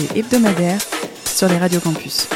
[0.00, 0.78] DJ hebdomadaire
[1.26, 2.26] sur les radios campus.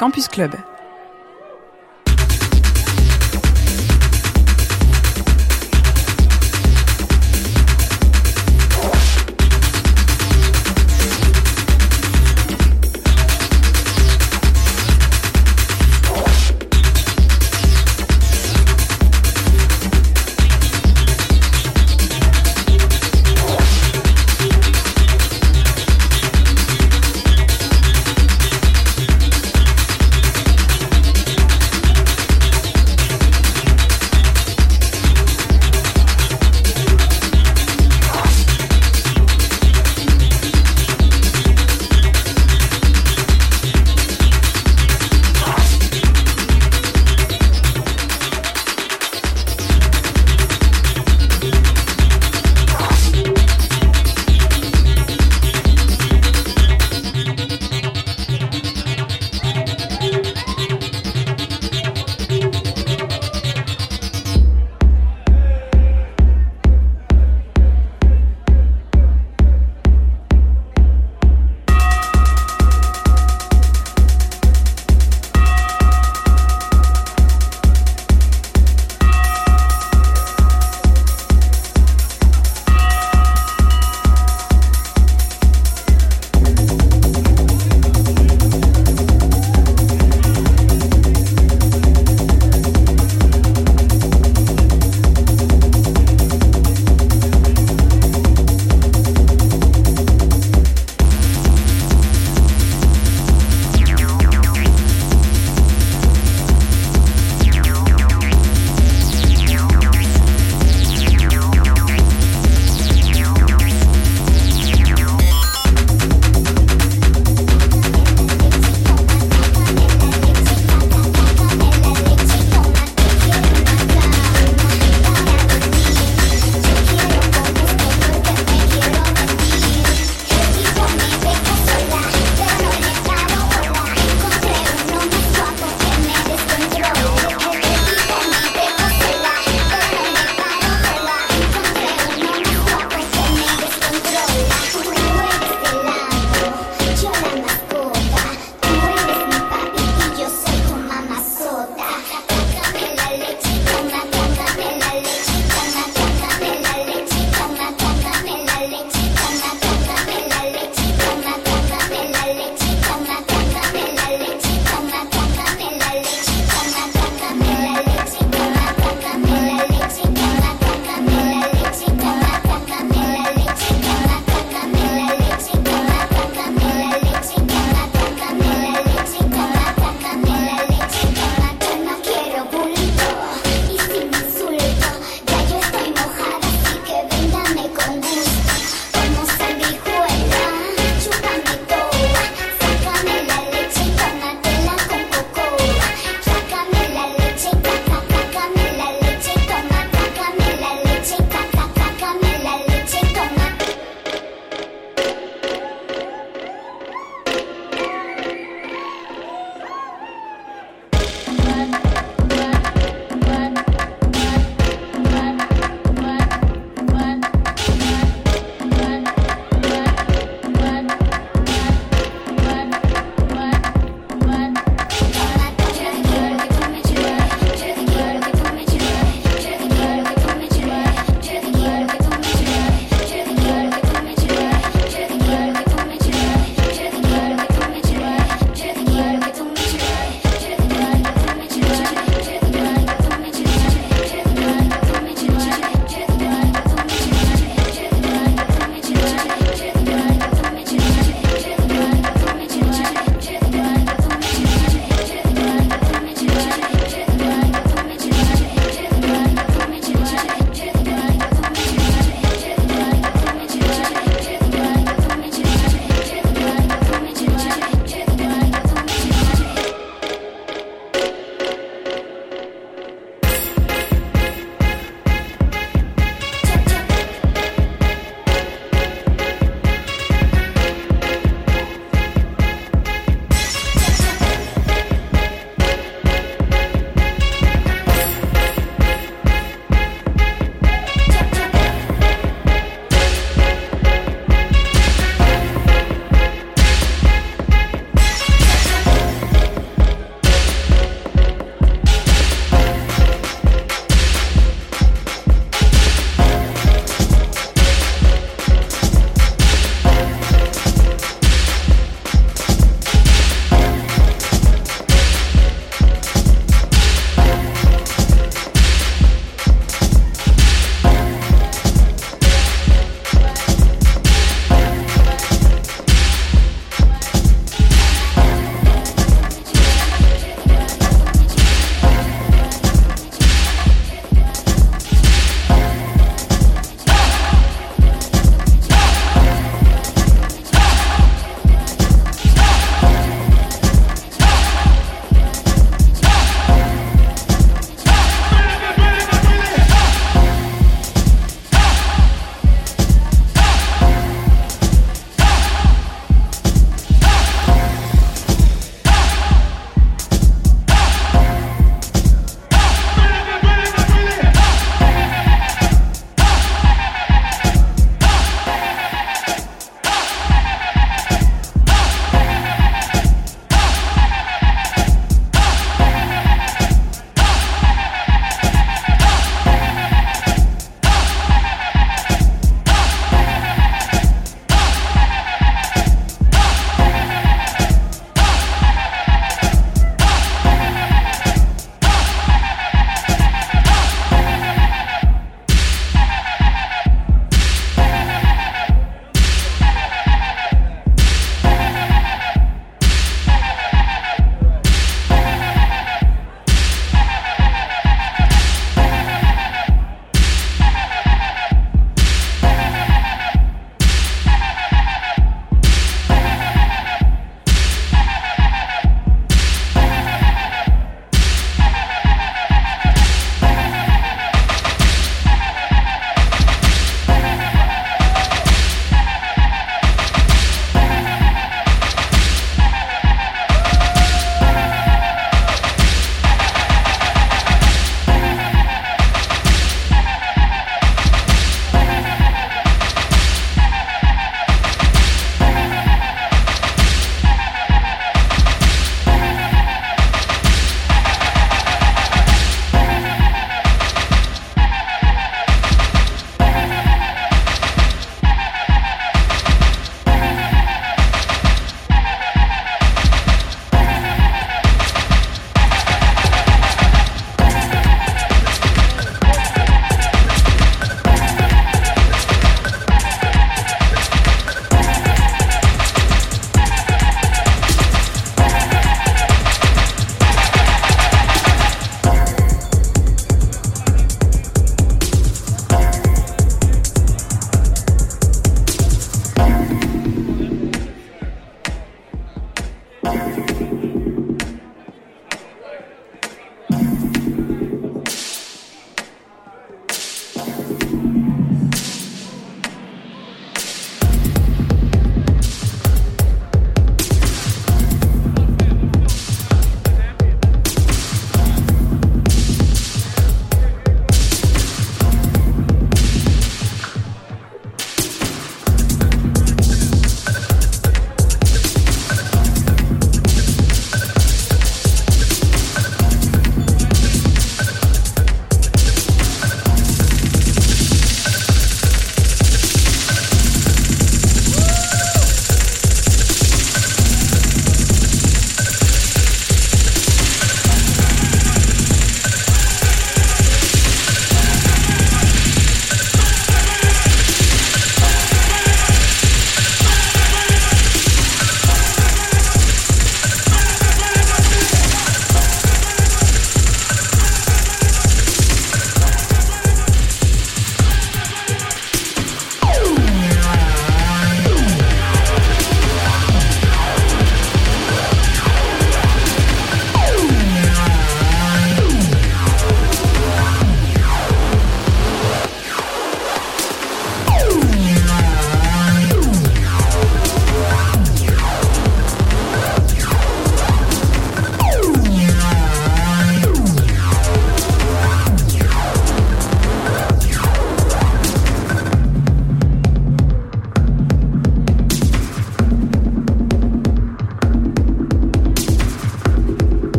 [0.00, 0.69] Campus Club.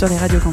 [0.00, 0.49] Sur les radios.